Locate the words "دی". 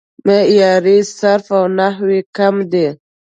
2.71-2.87